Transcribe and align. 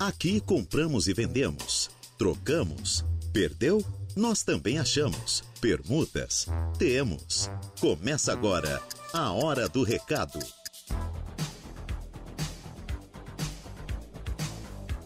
Aqui 0.00 0.40
compramos 0.40 1.08
e 1.08 1.12
vendemos, 1.12 1.90
trocamos, 2.16 3.04
perdeu? 3.32 3.84
Nós 4.16 4.44
também 4.44 4.78
achamos. 4.78 5.42
Permutas? 5.60 6.46
Temos. 6.78 7.50
Começa 7.80 8.32
agora 8.32 8.80
a 9.12 9.32
Hora 9.32 9.68
do 9.68 9.82
Recado. 9.82 10.38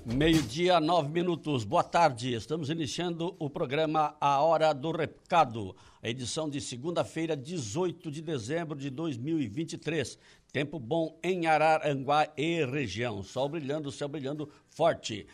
Meio-dia, 0.05 0.79
nove 0.79 1.09
minutos. 1.09 1.65
Boa 1.65 1.85
tarde. 1.85 2.35
Estamos 2.35 2.69
iniciando 2.69 3.35
o 3.39 3.49
programa 3.49 4.15
A 4.21 4.43
Hora 4.43 4.75
do 4.75 4.91
Recado, 4.91 5.75
a 6.03 6.09
edição 6.11 6.51
de 6.51 6.61
segunda-feira, 6.61 7.35
18 7.35 8.11
de 8.11 8.21
dezembro 8.21 8.77
de 8.77 8.91
2023. 8.91 10.19
Tempo 10.53 10.79
bom 10.79 11.19
em 11.23 11.47
Araranguá 11.47 12.29
e 12.37 12.63
região. 12.67 13.23
Sol 13.23 13.49
brilhando, 13.49 13.91
céu 13.91 14.07
brilhando 14.07 14.53
forte. 14.69 15.27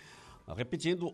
Repetindo, 0.56 1.12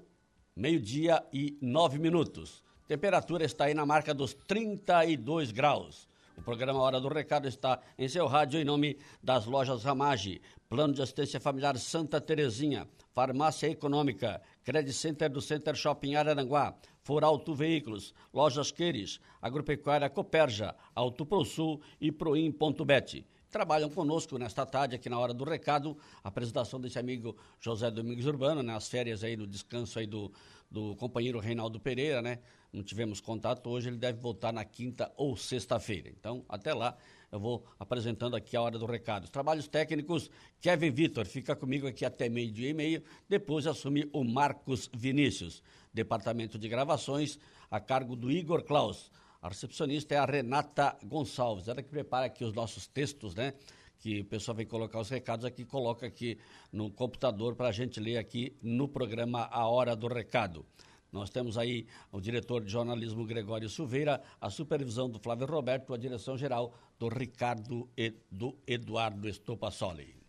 meio-dia 0.55 1.25
e 1.33 1.57
nove 1.59 1.99
minutos. 1.99 2.63
Temperatura 2.87 3.47
está 3.47 3.65
aí 3.65 3.73
na 3.73 3.87
marca 3.87 4.13
dos 4.13 4.35
32 4.35 5.53
graus. 5.53 6.07
O 6.37 6.43
programa 6.43 6.81
Hora 6.81 7.01
do 7.01 7.09
Recado 7.09 7.49
está 7.49 7.81
em 7.97 8.07
seu 8.07 8.27
rádio 8.27 8.61
em 8.61 8.65
nome 8.65 8.99
das 9.23 9.47
lojas 9.47 9.85
Ramage, 9.85 10.43
Plano 10.69 10.93
de 10.93 11.01
Assistência 11.01 11.41
Familiar 11.41 11.79
Santa 11.79 12.21
Terezinha, 12.21 12.87
Farmácia 13.15 13.71
Econômica, 13.71 14.43
Credit 14.65 14.93
Center 14.93 15.31
do 15.31 15.41
Center 15.41 15.75
Shopping 15.75 16.15
Araranguá, 16.15 16.77
For 17.01 17.25
Auto 17.25 17.55
Veículos, 17.55 18.13
Lojas 18.35 18.71
Queires, 18.71 19.19
Agropecuária 19.41 20.11
Coperja, 20.11 20.75
Auto 20.95 21.25
Pro 21.25 21.43
Sul 21.43 21.81
e 21.99 22.13
Proim.bet 22.13 23.25
trabalham 23.55 23.89
conosco 23.89 24.37
nesta 24.37 24.67
tarde, 24.67 24.97
aqui 24.97 25.09
na 25.09 25.17
hora 25.17 25.33
do 25.33 25.45
recado, 25.45 25.97
a 26.25 26.29
apresentação 26.29 26.81
desse 26.81 26.99
amigo 26.99 27.37
José 27.61 27.89
Domingos 27.89 28.27
Urbano, 28.27 28.65
né, 28.65 28.75
as 28.75 28.89
férias 28.89 29.23
aí, 29.23 29.37
no 29.37 29.47
descanso 29.47 29.97
aí 30.01 30.09
do, 30.09 30.33
do 30.69 30.97
companheiro 30.97 31.39
Reinaldo 31.39 31.79
Pereira, 31.79 32.21
né? 32.21 32.41
Não 32.73 32.83
tivemos 32.83 33.21
contato 33.21 33.71
hoje, 33.71 33.89
ele 33.89 33.97
deve 33.97 34.19
voltar 34.19 34.53
na 34.53 34.65
quinta 34.65 35.13
ou 35.17 35.37
sexta-feira. 35.37 36.09
Então, 36.09 36.45
até 36.49 36.75
lá, 36.75 36.97
eu 37.31 37.39
vou 37.39 37.65
apresentando 37.79 38.35
aqui 38.35 38.57
a 38.57 38.61
hora 38.61 38.77
do 38.77 38.87
recado. 38.87 39.23
Os 39.23 39.31
trabalhos 39.31 39.69
técnicos, 39.69 40.29
Kevin 40.61 40.91
Vitor, 40.91 41.25
fica 41.25 41.55
comigo 41.55 41.87
aqui 41.87 42.05
até 42.05 42.29
meio-dia 42.29 42.71
e 42.71 42.75
meio, 42.75 43.05
depois 43.29 43.69
assume 43.69 44.11
o 44.13 44.25
Marcos 44.25 44.91
Vinícius. 44.93 45.63
Departamento 45.93 46.59
de 46.59 46.69
gravações, 46.69 47.39
a 47.71 47.79
cargo 47.79 48.17
do 48.17 48.33
Igor 48.33 48.65
Klaus. 48.65 49.13
A 49.45 49.49
recepcionista 49.49 50.15
é 50.15 50.17
a 50.17 50.25
Renata 50.25 50.97
Gonçalves, 51.05 51.69
ela 51.69 51.83
que 51.83 51.91
prepara 51.91 52.25
aqui 52.25 52.43
os 52.43 52.55
nossos 52.55 52.87
textos, 52.87 53.35
né? 53.35 53.53
Que 53.99 54.23
o 54.23 54.25
pessoal 54.25 54.57
vem 54.57 54.67
colocar 54.67 54.99
os 54.99 55.11
recados 55.11 55.45
aqui, 55.45 55.67
coloca 55.67 56.07
aqui 56.07 56.39
no 56.73 56.91
computador 56.91 57.55
para 57.55 57.69
a 57.69 57.73
gente 57.73 58.01
ler 58.01 58.17
aqui 58.17 58.57
no 58.63 58.89
programa 58.89 59.47
A 59.53 59.69
Hora 59.69 59.95
do 59.95 60.07
Recado. 60.07 60.65
Nós 61.13 61.29
temos 61.29 61.59
aí 61.59 61.87
o 62.11 62.23
diretor 62.23 62.65
de 62.65 62.73
jornalismo 62.73 63.27
Gregório 63.27 63.69
Silveira, 63.69 64.23
a 64.41 64.49
supervisão 64.49 65.11
do 65.11 65.19
Flávio 65.19 65.47
Roberto, 65.47 65.93
a 65.93 65.99
direção 65.99 66.39
geral 66.39 66.73
do 66.99 67.09
Ricardo 67.09 67.87
e 67.95 68.15
do 68.31 68.57
Eduardo 68.67 69.29
Estopassoli. 69.29 70.24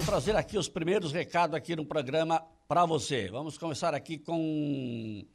Vamos 0.00 0.08
trazer 0.08 0.34
aqui 0.34 0.56
os 0.56 0.66
primeiros 0.66 1.12
recados 1.12 1.54
aqui 1.54 1.76
no 1.76 1.84
programa 1.84 2.42
para 2.66 2.86
você. 2.86 3.28
Vamos 3.28 3.58
começar 3.58 3.94
aqui 3.94 4.16
com 4.16 4.34
um, 4.34 5.26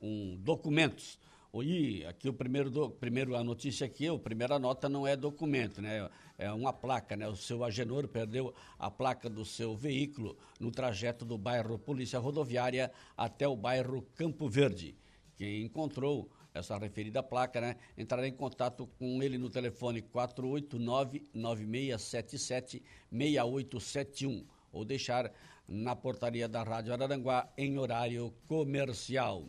um 0.00 0.36
documentos. 0.36 1.18
E 1.52 2.04
aqui 2.04 2.28
o 2.28 2.32
primeiro, 2.32 2.70
do, 2.70 2.88
primeiro 2.88 3.34
a 3.34 3.42
notícia 3.42 3.84
aqui, 3.84 4.06
a 4.06 4.16
primeira 4.16 4.60
nota 4.60 4.88
não 4.88 5.04
é 5.04 5.16
documento, 5.16 5.82
né? 5.82 6.08
É 6.38 6.52
uma 6.52 6.72
placa, 6.72 7.16
né? 7.16 7.26
O 7.26 7.34
seu 7.34 7.64
Agenor 7.64 8.06
perdeu 8.06 8.54
a 8.78 8.88
placa 8.88 9.28
do 9.28 9.44
seu 9.44 9.74
veículo 9.74 10.36
no 10.60 10.70
trajeto 10.70 11.24
do 11.24 11.36
bairro 11.36 11.76
Polícia 11.76 12.20
Rodoviária 12.20 12.92
até 13.16 13.48
o 13.48 13.56
bairro 13.56 14.02
Campo 14.14 14.48
Verde. 14.48 14.94
Quem 15.34 15.64
encontrou 15.64 16.30
essa 16.54 16.76
referida 16.76 17.22
placa, 17.22 17.60
né? 17.60 17.76
Entrará 17.96 18.26
em 18.26 18.32
contato 18.32 18.86
com 18.98 19.22
ele 19.22 19.38
no 19.38 19.48
telefone 19.48 20.02
489 20.02 21.22
9677 21.32 22.82
6871 23.10 24.44
ou 24.72 24.84
deixar 24.84 25.32
na 25.68 25.94
portaria 25.94 26.48
da 26.48 26.62
Rádio 26.62 26.92
Araranguá 26.92 27.48
em 27.56 27.78
horário 27.78 28.32
comercial. 28.46 29.46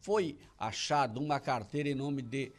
Foi 0.00 0.36
achado 0.58 1.20
uma 1.20 1.38
carteira 1.38 1.88
em 1.88 1.94
nome 1.94 2.22
de 2.22 2.52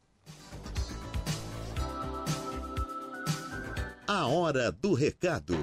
A 4.07 4.27
hora 4.27 4.71
do 4.71 4.93
recado. 4.93 5.57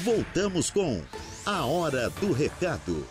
Voltamos 0.00 0.68
com 0.68 1.00
A 1.44 1.64
Hora 1.64 2.10
do 2.10 2.32
Recado. 2.32 3.06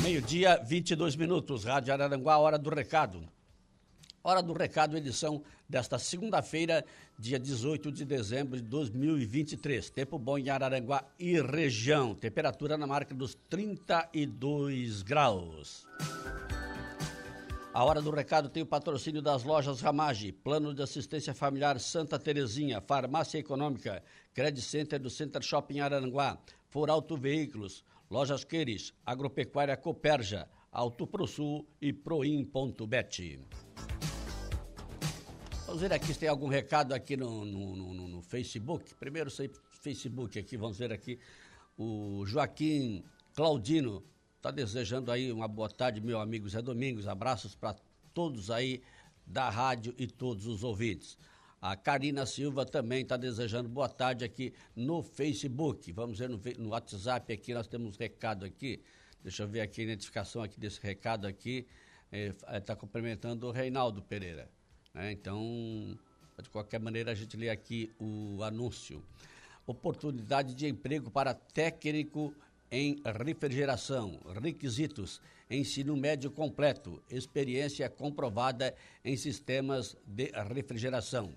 Meio-dia, 0.00 0.64
22 0.66 1.14
minutos. 1.14 1.64
Rádio 1.64 1.92
Araranguá, 1.92 2.38
Hora 2.38 2.58
do 2.58 2.70
Recado. 2.70 3.22
Hora 4.22 4.42
do 4.42 4.52
Recado, 4.52 4.98
edição 4.98 5.42
desta 5.66 5.98
segunda-feira, 5.98 6.84
dia 7.18 7.38
18 7.38 7.90
de 7.90 8.04
dezembro 8.04 8.56
de 8.56 8.62
2023. 8.62 9.88
Tempo 9.88 10.18
bom 10.18 10.36
em 10.36 10.50
Araranguá 10.50 11.04
e 11.18 11.40
região. 11.40 12.14
Temperatura 12.14 12.76
na 12.76 12.86
marca 12.86 13.14
dos 13.14 13.34
32 13.48 15.00
graus. 15.00 15.86
A 17.72 17.82
hora 17.82 18.02
do 18.02 18.10
recado 18.10 18.50
tem 18.50 18.62
o 18.62 18.66
patrocínio 18.66 19.22
das 19.22 19.44
lojas 19.44 19.80
Ramage, 19.80 20.32
Plano 20.32 20.74
de 20.74 20.82
Assistência 20.82 21.32
Familiar 21.32 21.78
Santa 21.80 22.18
Terezinha, 22.18 22.80
Farmácia 22.80 23.38
Econômica, 23.38 24.02
Credit 24.34 24.60
Center 24.60 24.98
do 24.98 25.08
Center 25.08 25.40
Shopping 25.40 25.80
Araranguá, 25.80 26.36
For 26.68 26.90
Auto 26.90 27.16
Veículos, 27.16 27.84
Lojas 28.10 28.44
Queires, 28.44 28.92
Agropecuária 29.06 29.76
Coperja, 29.76 30.48
Auto 30.72 31.06
ProSul 31.06 31.64
e 31.80 31.92
Proin.bet. 31.92 33.38
Vamos 35.70 35.82
ver 35.82 35.92
aqui 35.92 36.12
se 36.12 36.18
tem 36.18 36.28
algum 36.28 36.48
recado 36.48 36.92
aqui 36.92 37.16
no, 37.16 37.44
no, 37.44 37.76
no, 37.76 38.08
no 38.08 38.22
Facebook. 38.22 38.92
Primeiro, 38.96 39.30
sei 39.30 39.48
Facebook 39.70 40.36
aqui, 40.36 40.56
vamos 40.56 40.76
ver 40.76 40.92
aqui. 40.92 41.16
O 41.78 42.26
Joaquim 42.26 43.04
Claudino 43.36 44.04
está 44.36 44.50
desejando 44.50 45.12
aí 45.12 45.30
uma 45.30 45.46
boa 45.46 45.68
tarde, 45.68 46.00
meu 46.00 46.18
amigo 46.18 46.48
Zé 46.48 46.60
Domingos. 46.60 47.06
Abraços 47.06 47.54
para 47.54 47.76
todos 48.12 48.50
aí 48.50 48.82
da 49.24 49.48
rádio 49.48 49.94
e 49.96 50.08
todos 50.08 50.44
os 50.48 50.64
ouvintes. 50.64 51.16
A 51.62 51.76
Karina 51.76 52.26
Silva 52.26 52.66
também 52.66 53.02
está 53.02 53.16
desejando 53.16 53.68
boa 53.68 53.88
tarde 53.88 54.24
aqui 54.24 54.52
no 54.74 55.04
Facebook. 55.04 55.92
Vamos 55.92 56.18
ver 56.18 56.28
no, 56.28 56.40
no, 56.58 56.70
WhatsApp 56.70 57.32
aqui, 57.32 57.54
nós 57.54 57.68
temos 57.68 57.96
recado 57.96 58.44
aqui. 58.44 58.82
Deixa 59.22 59.44
eu 59.44 59.48
ver 59.48 59.60
aqui 59.60 59.82
a 59.82 59.84
identificação 59.84 60.42
aqui 60.42 60.58
desse 60.58 60.80
recado 60.80 61.28
aqui. 61.28 61.64
Está 62.10 62.72
é, 62.72 62.74
é, 62.74 62.76
cumprimentando 62.76 63.46
o 63.46 63.52
Reinaldo 63.52 64.02
Pereira. 64.02 64.50
Né? 64.94 65.12
Então, 65.12 65.98
de 66.42 66.48
qualquer 66.50 66.80
maneira, 66.80 67.12
a 67.12 67.14
gente 67.14 67.36
lê 67.36 67.50
aqui 67.50 67.90
o 67.98 68.42
anúncio. 68.42 69.02
Oportunidade 69.66 70.54
de 70.54 70.66
emprego 70.66 71.10
para 71.10 71.34
técnico 71.34 72.34
em 72.70 73.00
refrigeração. 73.04 74.18
Requisitos: 74.40 75.20
ensino 75.50 75.96
médio 75.96 76.30
completo, 76.30 77.02
experiência 77.10 77.88
comprovada 77.88 78.74
em 79.04 79.16
sistemas 79.16 79.96
de 80.06 80.30
refrigeração. 80.54 81.32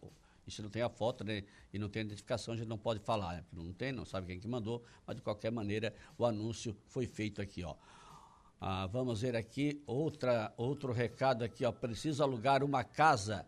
e 0.47 0.51
se 0.51 0.63
não 0.63 0.71
tem 0.71 0.83
a 0.83 0.89
foto 0.89 1.25
né, 1.25 1.43
e 1.73 1.79
não 1.79 1.89
tem 1.89 2.03
identificação, 2.03 2.55
a 2.55 2.57
gente 2.57 2.69
não 2.69 2.79
pode 2.79 3.01
falar, 3.01 3.37
né, 3.37 3.45
não 3.53 3.73
tem, 3.73 3.93
não 3.93 4.05
sabe 4.05 4.27
quem 4.27 4.39
que 4.39 4.47
mandou, 4.47 4.85
mas 5.07 5.17
de 5.17 5.23
qualquer 5.23 5.51
maneira 5.51 5.93
o 6.17 6.25
anúncio 6.25 6.77
foi 6.87 7.07
feito 7.07 7.43
aqui, 7.43 7.65
ó. 7.65 7.75
Ah, 8.61 8.87
vamos 8.87 9.21
ver 9.21 9.37
aqui 9.37 9.83
outra, 9.87 10.53
outro 10.57 10.93
recado 10.93 11.45
aqui, 11.45 11.65
ó. 11.65 11.73
Precisa 11.73 12.25
alugar 12.25 12.65
uma 12.65 12.83
casa 12.83 13.47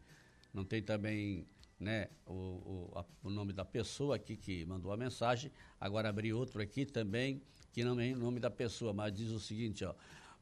Não 0.53 0.63
tem 0.63 0.79
também 0.81 1.45
né, 1.79 2.07
o, 2.25 2.33
o, 2.33 2.91
a, 2.95 3.03
o, 3.23 3.29
nome 3.29 3.51
da 3.51 3.65
pessoa 3.65 4.15
aqui 4.15 4.37
que 4.37 4.63
mandou 4.65 4.91
a 4.91 4.97
mensagem. 4.97 5.51
Agora 5.81 6.09
abri 6.09 6.31
outro 6.31 6.61
aqui 6.61 6.85
também, 6.85 7.41
que 7.73 7.83
não 7.83 7.99
é 7.99 8.13
o 8.13 8.17
nome 8.17 8.39
da 8.39 8.51
pessoa, 8.51 8.93
mas 8.93 9.11
diz 9.11 9.31
o 9.31 9.39
seguinte, 9.39 9.83
ó. 9.83 9.95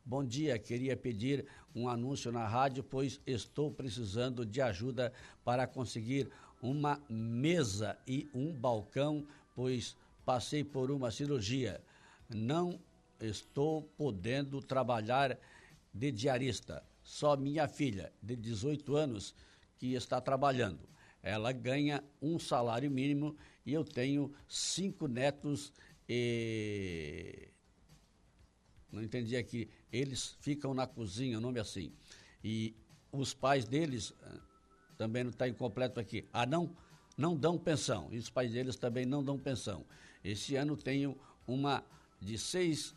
Bom 0.04 0.24
dia, 0.26 0.58
queria 0.58 0.98
pedir 0.98 1.46
um 1.76 1.88
anúncio 1.88 2.32
na 2.32 2.48
rádio, 2.48 2.84
pois 2.84 3.22
estou 3.26 3.72
precisando 3.72 4.44
de 4.44 4.60
ajuda 4.60 5.14
para 5.44 5.68
conseguir 5.68 6.28
uma 6.60 7.00
mesa 7.08 7.98
e 8.08 8.28
um 8.34 8.52
balcão, 8.52 9.26
pois 9.56 9.96
passei 10.26 10.64
por 10.64 10.90
uma 10.90 11.12
cirurgia. 11.12 11.82
não 12.28 12.80
estou 13.20 13.84
podendo 13.96 14.60
trabalhar 14.60 15.38
de 15.94 16.12
diarista. 16.12 16.84
Só 17.04 17.38
minha 17.38 17.68
filha, 17.68 18.12
de 18.22 18.36
18 18.36 18.96
anos, 18.96 19.36
que 19.78 19.94
está 19.94 20.20
trabalhando. 20.20 20.90
Ela 21.22 21.52
ganha 21.52 22.04
um 22.20 22.40
salário 22.40 22.90
mínimo 22.90 23.36
e 23.64 23.74
eu 23.74 23.84
tenho 23.84 24.34
cinco 24.48 25.08
netos 25.08 25.72
e. 26.10 27.51
Não 28.92 29.02
entendi 29.02 29.38
aqui. 29.38 29.70
Eles 29.92 30.36
ficam 30.42 30.74
na 30.74 30.86
cozinha, 30.86 31.38
o 31.38 31.42
nome 31.42 31.60
é 31.60 31.62
assim. 31.62 31.92
E 32.44 32.76
os 33.12 33.34
pais 33.34 33.66
deles 33.66 34.14
ah, 34.24 34.40
também 34.98 35.24
não 35.24 35.32
está 35.32 35.48
incompleto 35.48 36.00
aqui. 36.00 36.28
Ah, 36.34 36.46
não, 36.46 36.76
não 37.18 37.36
dão 37.36 37.58
pensão. 37.58 38.08
E 38.12 38.18
os 38.18 38.30
pais 38.30 38.52
deles 38.52 38.76
também 38.76 39.06
não 39.06 39.24
dão 39.24 39.38
pensão. 39.38 39.86
Esse 40.24 40.56
ano 40.56 40.76
tenho 40.76 41.18
uma 41.48 41.84
de 42.20 42.38
seis. 42.38 42.94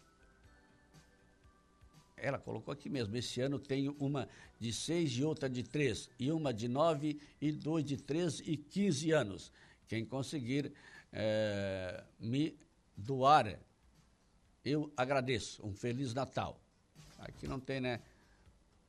Ela 2.16 2.38
colocou 2.38 2.72
aqui 2.72 2.88
mesmo. 2.88 3.16
Esse 3.16 3.40
ano 3.40 3.58
tenho 3.58 3.96
uma 3.98 4.28
de 4.58 4.72
seis 4.72 5.12
e 5.12 5.24
outra 5.24 5.48
de 5.48 5.62
três. 5.62 6.10
E 6.18 6.30
uma 6.30 6.52
de 6.52 6.68
nove 6.68 7.20
e 7.40 7.52
dois 7.52 7.84
de 7.84 7.96
três 7.96 8.40
e 8.40 8.56
quinze 8.56 9.12
anos. 9.12 9.52
Quem 9.88 10.04
conseguir 10.04 10.72
é, 11.12 12.02
me 12.18 12.56
doar, 12.96 13.58
eu 14.64 14.90
agradeço. 14.97 15.66
Um 15.66 15.75
Feliz 15.75 16.14
Natal. 16.14 16.59
Aqui 17.18 17.47
não 17.47 17.61
tem, 17.61 17.80
né? 17.80 18.00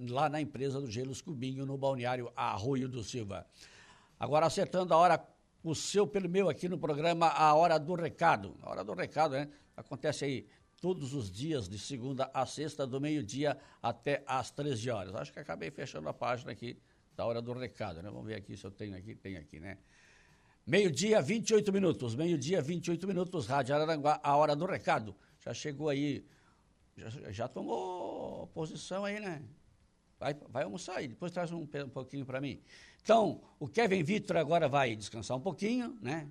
Lá 0.09 0.29
na 0.29 0.41
empresa 0.41 0.81
do 0.81 0.91
Gelos 0.91 1.23
Cubinho, 1.23 1.65
no 1.65 1.79
balneário 1.79 2.31
Arroio 2.37 2.89
do 2.89 3.03
Silva. 3.03 3.47
Agora, 4.19 4.47
acertando 4.47 4.93
a 4.93 4.97
hora, 4.97 5.29
o 5.63 5.75
seu 5.75 6.07
pelo 6.07 6.29
meu 6.29 6.49
aqui 6.49 6.69
no 6.69 6.79
programa 6.79 7.29
A 7.29 7.55
Hora 7.55 7.79
do 7.79 7.95
Recado. 7.95 8.57
A 8.63 8.71
Hora 8.71 8.85
do 8.85 8.93
Recado, 8.93 9.33
né? 9.33 9.49
Acontece 9.77 10.25
aí 10.25 10.47
todos 10.81 11.15
os 11.15 11.31
dias, 11.31 11.69
de 11.69 11.79
segunda 11.79 12.31
a 12.33 12.47
sexta, 12.47 12.87
do 12.87 13.01
meio-dia 13.01 13.59
até 13.83 14.23
às 14.27 14.51
13 14.51 14.91
horas. 14.91 15.15
Acho 15.15 15.33
que 15.33 15.39
acabei 15.39 15.71
fechando 15.71 16.09
a 16.09 16.15
página 16.15 16.53
aqui 16.53 16.79
da 17.17 17.25
Hora 17.25 17.43
do 17.43 17.53
Recado, 17.53 18.03
né? 18.03 18.11
Vamos 18.11 18.27
ver 18.27 18.37
aqui 18.37 18.57
se 18.57 18.65
eu 18.65 18.71
tenho 18.71 18.97
aqui, 18.97 19.15
tem 19.15 19.37
aqui, 19.37 19.59
né? 19.59 19.79
Meio-dia, 20.67 21.23
28 21.23 21.73
minutos. 21.73 22.15
Meio-dia, 22.15 22.61
28 22.61 23.09
minutos, 23.09 23.47
Rádio 23.47 23.75
Araranguá, 23.75 24.21
A 24.23 24.37
Hora 24.37 24.55
do 24.55 24.67
Recado. 24.67 25.17
Já 25.41 25.55
chegou 25.55 25.89
aí 25.89 26.25
já, 26.99 27.33
já 27.33 27.49
tomou 27.49 28.47
posição 28.49 29.05
aí, 29.05 29.21
né? 29.21 29.43
Vai, 30.19 30.35
vai 30.35 30.65
almoçar 30.65 30.97
aí, 30.97 31.09
depois 31.09 31.31
traz 31.31 31.53
um, 31.53 31.63
um 31.63 31.89
pouquinho 31.89 32.27
para 32.27 32.41
mim. 32.41 32.61
Então, 33.03 33.41
o 33.59 33.69
Kevin 33.69 34.03
Vitor 34.03 34.37
agora 34.37 34.69
vai 34.69 34.97
descansar 34.97 35.37
um 35.37 35.41
pouquinho, 35.41 35.97
né? 36.03 36.31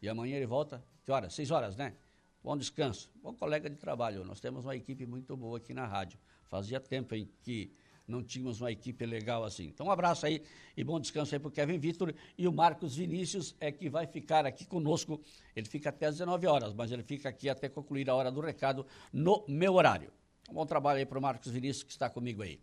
E 0.00 0.08
amanhã 0.08 0.36
ele 0.36 0.46
volta, 0.46 0.82
que 1.04 1.10
horas? 1.10 1.34
Seis 1.34 1.50
horas, 1.50 1.76
né? 1.76 1.94
Bom 2.42 2.56
descanso. 2.56 3.10
Bom 3.20 3.34
colega 3.34 3.68
de 3.68 3.76
trabalho. 3.76 4.24
Nós 4.24 4.40
temos 4.40 4.64
uma 4.64 4.76
equipe 4.76 5.04
muito 5.04 5.36
boa 5.36 5.58
aqui 5.58 5.74
na 5.74 5.86
rádio. 5.86 6.18
Fazia 6.44 6.78
tempo 6.80 7.14
em 7.14 7.28
que 7.42 7.72
não 8.08 8.22
tínhamos 8.22 8.60
uma 8.60 8.72
equipe 8.72 9.04
legal 9.04 9.44
assim. 9.44 9.66
Então, 9.66 9.86
um 9.86 9.90
abraço 9.90 10.24
aí 10.24 10.42
e 10.76 10.82
bom 10.82 10.98
descanso 10.98 11.34
aí 11.34 11.38
para 11.38 11.48
o 11.48 11.52
Kevin 11.52 11.78
Vitor. 11.78 12.14
E 12.36 12.48
o 12.48 12.52
Marcos 12.52 12.96
Vinícius 12.96 13.54
é 13.60 13.70
que 13.70 13.90
vai 13.90 14.06
ficar 14.06 14.46
aqui 14.46 14.64
conosco. 14.64 15.20
Ele 15.54 15.68
fica 15.68 15.90
até 15.90 16.06
às 16.06 16.14
19 16.14 16.46
horas, 16.46 16.72
mas 16.72 16.90
ele 16.90 17.02
fica 17.02 17.28
aqui 17.28 17.50
até 17.50 17.68
concluir 17.68 18.08
a 18.08 18.14
hora 18.14 18.32
do 18.32 18.40
recado 18.40 18.86
no 19.12 19.44
meu 19.46 19.74
horário. 19.74 20.10
Um 20.50 20.54
bom 20.54 20.64
trabalho 20.64 20.98
aí 20.98 21.06
para 21.06 21.18
o 21.18 21.22
Marcos 21.22 21.52
Vinícius 21.52 21.82
que 21.82 21.92
está 21.92 22.08
comigo 22.08 22.42
aí. 22.42 22.58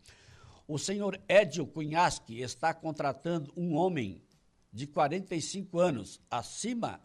O 0.68 0.80
senhor 0.80 1.22
Edio 1.30 1.68
Cunhasque 1.68 2.42
está 2.42 2.74
contratando 2.74 3.54
um 3.56 3.76
homem 3.76 4.20
de 4.74 4.88
45 4.88 5.80
anos, 5.80 6.20
acima 6.30 7.00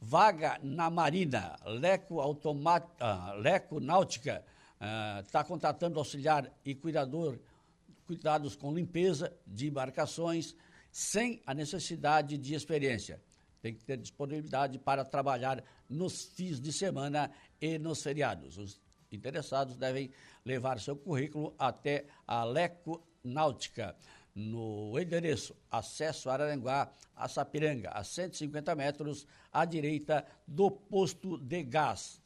Vaga 0.00 0.60
na 0.62 0.88
Marina, 0.90 1.56
Leco, 1.64 2.20
Automat, 2.20 2.84
uh, 3.00 3.34
Leco 3.40 3.80
Náutica 3.80 4.44
está 5.24 5.40
ah, 5.40 5.44
contratando 5.44 5.98
auxiliar 5.98 6.52
e 6.64 6.72
cuidador, 6.72 7.36
cuidados 8.06 8.54
com 8.54 8.72
limpeza 8.72 9.36
de 9.44 9.66
embarcações 9.66 10.54
sem 10.90 11.42
a 11.44 11.52
necessidade 11.52 12.38
de 12.38 12.54
experiência. 12.54 13.20
Tem 13.60 13.74
que 13.74 13.84
ter 13.84 13.96
disponibilidade 13.96 14.78
para 14.78 15.04
trabalhar 15.04 15.62
nos 15.88 16.24
fins 16.24 16.60
de 16.60 16.72
semana 16.72 17.30
e 17.60 17.78
nos 17.78 18.02
feriados. 18.02 18.56
Os 18.56 18.80
interessados 19.10 19.76
devem 19.76 20.10
levar 20.44 20.78
seu 20.80 20.96
currículo 20.96 21.54
até 21.58 22.06
a 22.26 22.44
Leco 22.44 23.02
Náutica 23.24 23.96
no 24.38 24.96
endereço 24.98 25.56
acesso 25.68 26.30
Araranguá 26.30 26.92
a 27.16 27.26
Sapiranga, 27.26 27.90
a 27.90 28.04
150 28.04 28.74
metros 28.76 29.26
à 29.52 29.64
direita 29.64 30.24
do 30.46 30.70
posto 30.70 31.36
de 31.38 31.64
gás. 31.64 32.22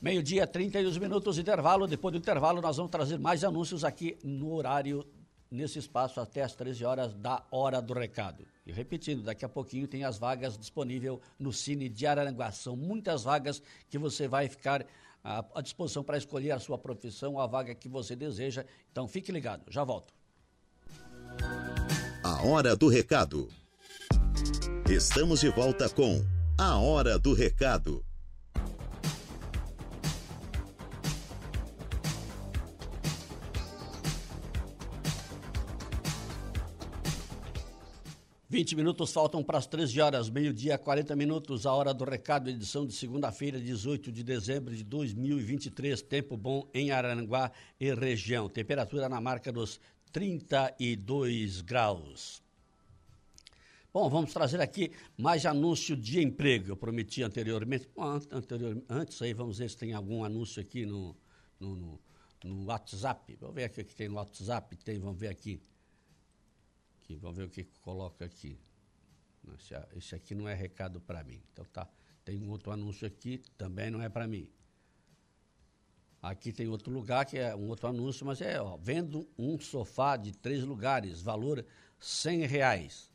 Meio-dia, 0.00 0.46
32 0.46 0.96
minutos 0.96 1.36
intervalo. 1.36 1.86
Depois 1.86 2.12
do 2.12 2.18
intervalo, 2.18 2.62
nós 2.62 2.78
vamos 2.78 2.90
trazer 2.90 3.18
mais 3.18 3.44
anúncios 3.44 3.84
aqui 3.84 4.16
no 4.24 4.54
horário, 4.54 5.06
nesse 5.50 5.78
espaço, 5.78 6.18
até 6.20 6.42
as 6.42 6.54
13 6.54 6.86
horas 6.86 7.12
da 7.12 7.44
hora 7.50 7.82
do 7.82 7.92
recado. 7.92 8.46
E 8.64 8.72
repetindo, 8.72 9.22
daqui 9.22 9.44
a 9.44 9.48
pouquinho 9.48 9.86
tem 9.86 10.02
as 10.02 10.18
vagas 10.18 10.56
disponíveis 10.56 11.18
no 11.38 11.52
Cine 11.52 11.86
de 11.86 12.06
Araranguá. 12.06 12.50
São 12.50 12.74
muitas 12.74 13.24
vagas 13.24 13.62
que 13.90 13.98
você 13.98 14.26
vai 14.26 14.48
ficar 14.48 14.86
à, 15.22 15.44
à 15.54 15.60
disposição 15.60 16.02
para 16.02 16.16
escolher 16.16 16.52
a 16.52 16.58
sua 16.58 16.78
profissão, 16.78 17.38
a 17.38 17.46
vaga 17.46 17.74
que 17.74 17.88
você 17.88 18.16
deseja. 18.16 18.64
Então 18.90 19.06
fique 19.06 19.30
ligado, 19.30 19.64
já 19.68 19.84
volto. 19.84 20.14
A 22.24 22.46
hora 22.46 22.74
do 22.74 22.88
recado. 22.88 23.50
Estamos 24.88 25.40
de 25.40 25.50
volta 25.50 25.90
com 25.90 26.24
A 26.58 26.78
Hora 26.78 27.18
do 27.18 27.34
Recado. 27.34 28.02
20 38.50 38.74
minutos 38.74 39.12
faltam 39.12 39.44
para 39.44 39.58
as 39.58 39.66
13 39.68 40.00
horas, 40.00 40.28
meio-dia, 40.28 40.76
40 40.76 41.14
minutos, 41.14 41.66
a 41.66 41.72
hora 41.72 41.94
do 41.94 42.04
recado, 42.04 42.50
edição 42.50 42.84
de 42.84 42.92
segunda-feira, 42.92 43.60
18 43.60 44.10
de 44.10 44.24
dezembro 44.24 44.74
de 44.74 44.82
2023. 44.82 46.02
Tempo 46.02 46.36
bom 46.36 46.68
em 46.74 46.90
Aranguá 46.90 47.52
e 47.78 47.94
região. 47.94 48.48
Temperatura 48.48 49.08
na 49.08 49.20
marca 49.20 49.52
dos 49.52 49.78
32 50.10 51.60
graus. 51.60 52.42
Bom, 53.94 54.10
vamos 54.10 54.32
trazer 54.32 54.60
aqui 54.60 54.90
mais 55.16 55.46
anúncio 55.46 55.96
de 55.96 56.20
emprego. 56.20 56.72
Eu 56.72 56.76
prometi 56.76 57.22
anteriormente. 57.22 57.88
Anterior, 58.32 58.82
antes 58.88 59.22
aí, 59.22 59.32
vamos 59.32 59.58
ver 59.58 59.70
se 59.70 59.76
tem 59.76 59.92
algum 59.92 60.24
anúncio 60.24 60.60
aqui 60.60 60.84
no, 60.84 61.16
no, 61.60 61.76
no, 61.76 62.00
no 62.42 62.64
WhatsApp. 62.64 63.36
Vamos 63.40 63.54
ver 63.54 63.64
aqui 63.66 63.80
o 63.80 63.84
que 63.84 63.94
tem 63.94 64.08
no 64.08 64.16
WhatsApp. 64.16 64.76
Tem, 64.78 64.98
vamos 64.98 65.20
ver 65.20 65.28
aqui 65.28 65.60
aqui, 67.10 67.16
vamos 67.16 67.36
ver 67.36 67.44
o 67.44 67.48
que 67.48 67.64
coloca 67.82 68.24
aqui. 68.24 68.58
Esse, 69.96 70.14
aqui 70.14 70.32
não 70.34 70.48
é 70.48 70.54
recado 70.54 71.00
para 71.00 71.24
mim. 71.24 71.42
Então 71.52 71.64
tá, 71.64 71.88
tem 72.24 72.40
um 72.40 72.48
outro 72.50 72.70
anúncio 72.70 73.04
aqui, 73.06 73.42
também 73.58 73.90
não 73.90 74.00
é 74.00 74.08
para 74.08 74.28
mim. 74.28 74.48
Aqui 76.22 76.52
tem 76.52 76.68
outro 76.68 76.92
lugar 76.92 77.24
que 77.24 77.38
é 77.38 77.56
um 77.56 77.68
outro 77.68 77.88
anúncio, 77.88 78.26
mas 78.26 78.42
é, 78.42 78.60
ó, 78.60 78.76
vendo 78.76 79.26
um 79.38 79.58
sofá 79.58 80.16
de 80.16 80.32
três 80.32 80.62
lugares, 80.62 81.22
valor 81.22 81.64
cem 81.98 82.46
reais. 82.46 83.10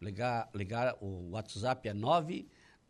Ligar, 0.00 0.48
ligar 0.54 0.96
o 1.00 1.30
WhatsApp 1.30 1.88
é 1.88 1.94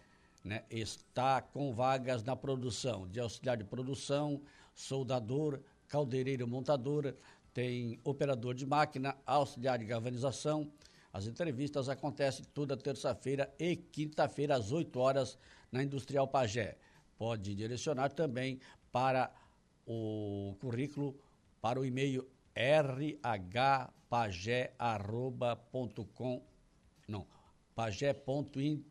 né, 0.45 0.65
está 0.71 1.41
com 1.41 1.73
vagas 1.73 2.23
na 2.23 2.37
produção 2.37 3.09
de 3.09 3.19
auxiliar 3.21 3.57
de 3.57 3.65
produção, 3.65 4.43
soldador, 4.75 5.63
caldeireiro 5.89 6.47
montadora, 6.47 7.17
tem 7.53 7.99
operador 8.05 8.55
de 8.55 8.67
máquina, 8.67 9.17
auxiliar 9.27 9.79
de 9.79 9.85
galvanização. 9.85 10.71
As 11.13 11.27
entrevistas 11.27 11.89
acontecem 11.89 12.45
toda 12.55 12.77
terça-feira 12.77 13.53
e 13.59 13.75
quinta-feira, 13.77 14.55
às 14.55 14.71
8 14.71 14.99
horas, 14.99 15.37
na 15.71 15.83
Industrial 15.83 16.29
Pagé. 16.29 16.77
Pode 17.19 17.55
direcionar 17.55 18.11
também 18.11 18.61
para 18.93 19.33
o 19.87 20.55
currículo, 20.61 21.19
para 21.61 21.81
o 21.81 21.85
e-mail 21.85 22.27
rhpagé.com, 22.55 23.33
não, 27.09 27.27
pagé.in.br. 27.75 28.91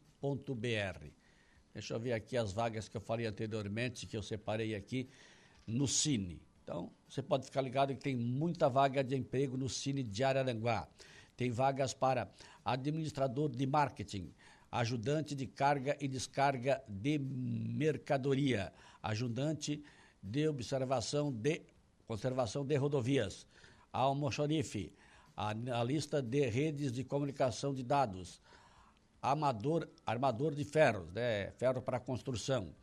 Deixa 1.73 1.93
eu 1.93 1.99
ver 1.99 2.13
aqui 2.13 2.36
as 2.36 2.51
vagas 2.51 2.89
que 2.89 2.97
eu 2.97 3.01
falei 3.01 3.25
anteriormente, 3.25 4.05
que 4.05 4.17
eu 4.17 4.23
separei 4.23 4.75
aqui 4.75 5.10
no 5.65 5.88
Cine. 5.88 6.41
Então, 6.63 6.91
você 7.08 7.21
pode 7.21 7.45
ficar 7.45 7.62
ligado 7.62 7.93
que 7.93 8.01
tem 8.01 8.15
muita 8.15 8.69
vaga 8.69 9.03
de 9.03 9.15
emprego 9.15 9.55
no 9.55 9.69
Cine 9.69 10.03
de 10.03 10.23
Araranguá. 10.23 10.88
Tem 11.39 11.52
vagas 11.52 11.93
para 11.93 12.30
administrador 12.65 13.47
de 13.47 13.65
marketing, 13.65 14.34
ajudante 14.69 15.34
de 15.34 15.47
carga 15.47 15.95
e 16.02 16.06
descarga 16.06 16.84
de 16.86 17.17
mercadoria, 17.17 18.73
ajudante 19.02 19.82
de 20.21 20.49
observação 20.49 21.32
de 21.32 21.62
conservação 22.06 22.65
de 22.65 22.75
rodovias, 22.75 23.47
almoxorife, 23.93 24.91
a, 25.34 25.52
a 25.52 25.82
lista 25.82 26.21
de 26.21 26.45
redes 26.49 26.91
de 26.91 27.06
comunicação 27.06 27.73
de 27.73 27.84
dados, 27.84 28.41
amador, 29.21 29.88
armador 30.06 30.54
de 30.54 30.65
ferros, 30.65 31.10
né, 31.13 31.52
ferro 31.52 31.82
para 31.82 32.02
construção, 32.02 32.75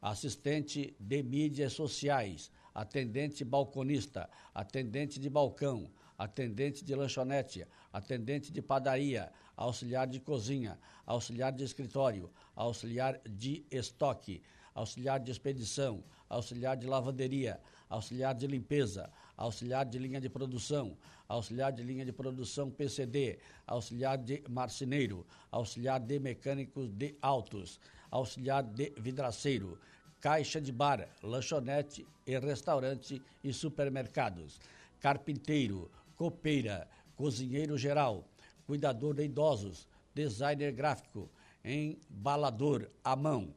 assistente 0.00 0.94
de 1.00 1.20
mídias 1.20 1.72
sociais, 1.72 2.48
atendente 2.72 3.44
balconista, 3.44 4.30
atendente 4.54 5.18
de 5.18 5.28
balcão, 5.28 5.90
atendente 6.18 6.84
de 6.84 6.94
lanchonete, 6.94 7.66
atendente 7.92 8.52
de 8.52 8.62
padaria, 8.62 9.32
auxiliar 9.56 10.06
de 10.06 10.20
cozinha, 10.20 10.78
auxiliar 11.06 11.52
de 11.52 11.64
escritório, 11.64 12.30
auxiliar 12.54 13.20
de 13.28 13.64
estoque, 13.70 14.42
auxiliar 14.74 15.20
de 15.20 15.30
expedição, 15.30 16.04
auxiliar 16.28 16.76
de 16.76 16.86
lavanderia, 16.86 17.60
auxiliar 17.88 18.34
de 18.34 18.46
limpeza, 18.46 19.10
auxiliar 19.36 19.84
de 19.84 19.98
linha 19.98 20.20
de 20.20 20.28
produção, 20.28 20.96
auxiliar 21.28 21.72
de 21.72 21.82
linha 21.82 22.04
de 22.04 22.12
produção 22.12 22.70
PCD, 22.70 23.38
auxiliar 23.66 24.18
de 24.18 24.42
marceneiro, 24.48 25.26
auxiliar 25.50 26.00
de 26.00 26.18
mecânicos 26.18 26.90
de 26.92 27.16
autos, 27.22 27.80
auxiliar 28.10 28.62
de 28.62 28.92
vidraceiro, 28.96 29.78
caixa 30.20 30.60
de 30.60 30.72
bar, 30.72 31.08
lanchonete 31.22 32.06
e 32.26 32.38
restaurante 32.38 33.20
e 33.42 33.52
supermercados, 33.52 34.58
carpinteiro, 35.00 35.90
copeira, 36.16 36.88
cozinheiro 37.16 37.76
geral, 37.76 38.24
cuidador 38.66 39.14
de 39.14 39.24
idosos, 39.24 39.88
designer 40.14 40.72
gráfico, 40.72 41.30
embalador 41.64 42.90
à 43.02 43.16
mão, 43.16 43.54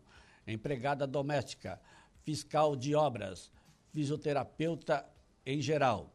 empregada 0.48 1.06
doméstica, 1.06 1.80
fiscal 2.24 2.76
de 2.76 2.96
obras, 2.96 3.52
fisioterapeuta 3.94 5.06
em 5.46 5.62
geral, 5.62 6.12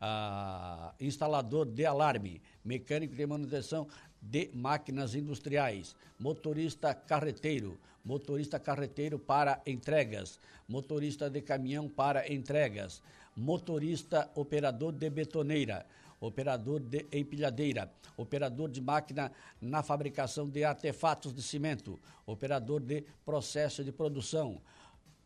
ah, 0.00 0.94
instalador 1.00 1.66
de 1.66 1.86
alarme, 1.86 2.42
mecânico 2.64 3.14
de 3.14 3.26
manutenção 3.26 3.88
de 4.20 4.50
máquinas 4.54 5.14
industriais, 5.14 5.94
motorista 6.18 6.94
carreteiro, 6.94 7.78
motorista 8.04 8.58
carreteiro 8.58 9.18
para 9.18 9.60
entregas, 9.66 10.38
motorista 10.68 11.30
de 11.30 11.40
caminhão 11.40 11.88
para 11.88 12.30
entregas, 12.32 13.02
motorista 13.36 14.30
operador 14.34 14.92
de 14.92 15.10
betoneira, 15.10 15.86
operador 16.20 16.80
de 16.80 17.06
empilhadeira, 17.12 17.92
operador 18.16 18.70
de 18.70 18.80
máquina 18.80 19.32
na 19.60 19.82
fabricação 19.82 20.48
de 20.48 20.64
artefatos 20.64 21.34
de 21.34 21.42
cimento, 21.42 21.98
operador 22.26 22.80
de 22.80 23.04
processo 23.24 23.84
de 23.84 23.92
produção, 23.92 24.60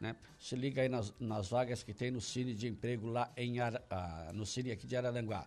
né? 0.00 0.14
Se 0.38 0.54
liga 0.54 0.82
aí 0.82 0.88
nas, 0.88 1.12
nas, 1.18 1.48
vagas 1.48 1.82
que 1.82 1.94
tem 1.94 2.10
no 2.10 2.20
Cine 2.20 2.54
de 2.54 2.68
Emprego 2.68 3.08
lá 3.08 3.32
em, 3.36 3.58
ah, 3.60 4.30
no 4.34 4.44
Cine 4.44 4.70
aqui 4.70 4.86
de 4.86 4.96
Araranguá. 4.96 5.46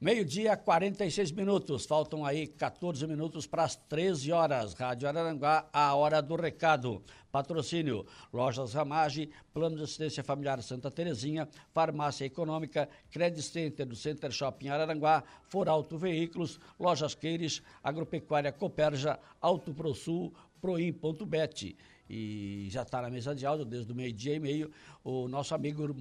Meio-dia, 0.00 0.56
46 0.56 1.32
minutos. 1.32 1.84
Faltam 1.84 2.24
aí 2.24 2.46
14 2.46 3.04
minutos 3.04 3.48
para 3.48 3.64
as 3.64 3.74
13 3.74 4.30
horas. 4.30 4.72
Rádio 4.72 5.08
Araranguá, 5.08 5.68
a 5.72 5.92
hora 5.92 6.22
do 6.22 6.36
recado. 6.36 7.02
Patrocínio: 7.32 8.06
Lojas 8.32 8.74
Ramage, 8.74 9.28
Plano 9.52 9.74
de 9.74 9.82
Assistência 9.82 10.22
Familiar 10.22 10.62
Santa 10.62 10.88
Terezinha, 10.88 11.48
Farmácia 11.74 12.24
Econômica, 12.24 12.88
Credit 13.10 13.42
Center 13.42 13.84
do 13.84 13.96
Center 13.96 14.30
Shopping 14.30 14.68
Araranguá, 14.68 15.24
Foralto 15.42 15.98
Veículos, 15.98 16.60
Lojas 16.78 17.16
Queires, 17.16 17.60
Agropecuária 17.82 18.52
Coperja, 18.52 19.18
Auto 19.40 19.74
ProSul, 19.74 20.32
Proim.bet 20.60 21.76
e 22.08 22.68
já 22.70 22.82
está 22.82 23.02
na 23.02 23.10
mesa 23.10 23.34
de 23.34 23.44
áudio 23.44 23.64
desde 23.64 23.92
o 23.92 23.94
meio-dia 23.94 24.34
e 24.34 24.40
meio, 24.40 24.70
o 25.04 25.28
nosso 25.28 25.54
amigo 25.54 25.94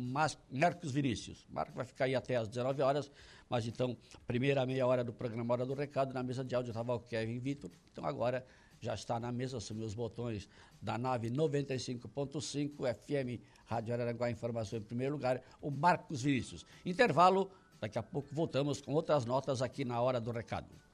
Marcos 0.50 0.92
Vinícius. 0.92 1.46
Marcos 1.50 1.76
vai 1.76 1.86
ficar 1.86 2.06
aí 2.06 2.16
até 2.16 2.38
às 2.38 2.48
19 2.48 2.82
horas, 2.82 3.12
mas 3.50 3.68
então, 3.68 3.98
primeira 4.26 4.66
meia 4.66 4.88
hora 4.88 5.04
do 5.04 5.12
programa 5.12 5.54
Hora 5.54 5.66
do 5.66 5.74
Recado, 5.74 6.14
na 6.14 6.24
mesa 6.24 6.44
de 6.44 6.56
áudio 6.56 6.72
estava 6.72 6.96
o 6.96 7.00
Kevin 7.00 7.40
Vitor, 7.40 7.72
então 7.92 8.06
agora 8.06 8.46
já 8.80 8.94
está 8.94 9.20
na 9.20 9.32
mesa, 9.32 9.58
assumiu 9.58 9.86
os 9.86 9.96
botões 9.96 10.48
da 10.82 10.98
nave 10.98 11.30
95.5 11.30 12.94
FM 12.94 13.42
Rádio 13.66 13.94
Araranguá 13.94 14.30
Informação 14.30 14.80
em 14.80 14.84
primeiro 14.84 15.16
lugar, 15.16 15.42
o 15.62 15.72
Marcos 15.72 16.22
Vinícius. 16.22 16.66
Intervalo, 16.86 17.52
daqui 17.82 17.98
a 17.98 18.04
pouco 18.04 18.30
voltamos 18.32 18.80
com 18.80 18.94
outras 18.94 19.26
notas 19.26 19.62
aqui 19.62 19.84
na 19.84 20.00
Hora 20.00 20.22
do 20.22 20.32
Recado. 20.32 20.87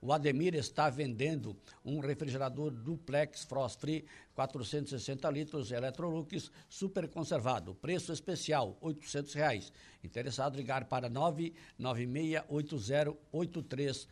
O 0.01 0.13
Ademir 0.13 0.55
está 0.55 0.89
vendendo 0.89 1.57
um 1.85 1.99
refrigerador 1.99 2.71
duplex 2.71 3.43
Frost 3.43 3.81
Free 3.81 4.05
460 4.33 5.29
litros 5.31 5.73
Electrolux 5.73 6.53
super 6.69 7.09
conservado. 7.09 7.75
Preço 7.75 8.13
especial 8.13 8.79
800 8.81 9.35
reais. 9.35 9.73
Interessado 10.05 10.57
ligar 10.57 10.85
para 10.85 11.11
996808386. 11.11 14.07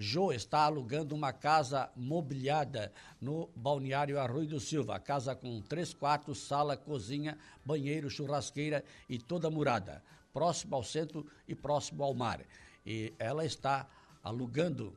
Jô 0.00 0.30
está 0.30 0.60
alugando 0.60 1.12
uma 1.14 1.32
casa 1.32 1.90
mobiliada 1.96 2.92
no 3.20 3.48
balneário 3.56 4.20
Arroio 4.20 4.46
do 4.46 4.60
Silva. 4.60 5.00
Casa 5.00 5.34
com 5.34 5.60
três 5.62 5.94
quartos, 5.94 6.38
sala, 6.38 6.76
cozinha, 6.76 7.38
banheiro, 7.64 8.10
churrasqueira 8.10 8.84
e 9.08 9.18
toda 9.18 9.50
murada. 9.50 10.04
Próximo 10.34 10.76
ao 10.76 10.84
centro 10.84 11.26
e 11.48 11.54
próximo 11.54 12.04
ao 12.04 12.12
mar 12.14 12.44
e 12.88 13.12
ela 13.18 13.44
está 13.44 13.86
alugando 14.24 14.96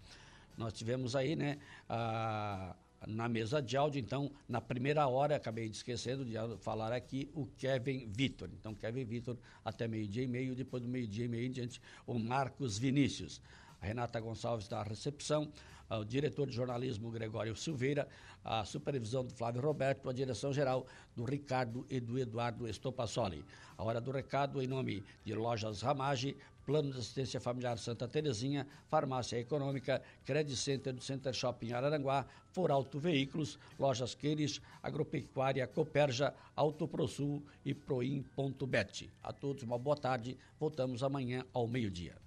Nós 0.56 0.72
tivemos 0.72 1.16
aí, 1.16 1.34
né, 1.34 1.58
a, 1.88 2.76
na 3.06 3.28
mesa 3.28 3.60
de 3.60 3.76
áudio, 3.76 3.98
então, 3.98 4.30
na 4.48 4.60
primeira 4.60 5.06
hora, 5.06 5.36
acabei 5.36 5.66
esquecendo 5.66 6.24
de 6.24 6.34
falar 6.58 6.92
aqui, 6.92 7.30
o 7.34 7.46
Kevin 7.58 8.06
Vitor. 8.06 8.48
Então, 8.52 8.74
Kevin 8.74 9.04
Vitor 9.04 9.36
até 9.64 9.88
meio-dia 9.88 10.22
e 10.22 10.28
meio, 10.28 10.54
depois 10.54 10.82
do 10.82 10.88
meio-dia 10.88 11.24
e 11.24 11.28
meio 11.28 11.46
em 11.46 11.50
diante, 11.50 11.80
o 12.06 12.18
Marcos 12.18 12.78
Vinícius. 12.78 13.40
Renata 13.84 14.18
Gonçalves 14.18 14.66
da 14.66 14.82
recepção, 14.82 15.52
o 15.90 16.04
diretor 16.04 16.46
de 16.48 16.56
jornalismo 16.56 17.10
Gregório 17.10 17.54
Silveira, 17.54 18.08
a 18.42 18.64
supervisão 18.64 19.24
do 19.24 19.32
Flávio 19.32 19.60
Roberto, 19.60 20.08
a 20.08 20.12
direção 20.12 20.52
geral 20.52 20.86
do 21.14 21.24
Ricardo 21.24 21.86
e 21.88 22.00
do 22.00 22.18
Eduardo 22.18 22.66
Estopassoli. 22.66 23.44
A 23.76 23.84
hora 23.84 24.00
do 24.00 24.10
recado 24.10 24.62
em 24.62 24.66
nome 24.66 25.04
de 25.24 25.34
Lojas 25.34 25.82
Ramage, 25.82 26.36
Plano 26.64 26.90
de 26.90 26.98
Assistência 26.98 27.38
Familiar 27.40 27.78
Santa 27.78 28.08
Terezinha, 28.08 28.66
Farmácia 28.88 29.38
Econômica, 29.38 30.02
Credit 30.24 30.56
Center 30.56 30.94
do 30.94 31.02
Center 31.02 31.32
Shopping 31.34 31.72
Araranguá, 31.72 32.26
Foralto 32.52 32.98
Veículos, 32.98 33.58
Lojas 33.78 34.14
Queires, 34.14 34.62
Agropecuária 34.82 35.66
Coperja, 35.66 36.32
Auto 36.56 36.88
ProSul 36.88 37.42
e 37.64 37.74
Proim.bet. 37.74 39.10
A 39.22 39.32
todos 39.32 39.62
uma 39.62 39.78
boa 39.78 39.96
tarde. 39.96 40.38
Voltamos 40.58 41.02
amanhã 41.02 41.44
ao 41.52 41.68
meio-dia. 41.68 42.23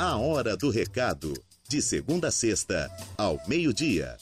A 0.00 0.16
Hora 0.16 0.56
do 0.56 0.70
Recado. 0.70 1.34
De 1.68 1.82
segunda 1.82 2.28
a 2.28 2.30
sexta, 2.30 2.90
ao 3.18 3.38
meio-dia. 3.46 4.16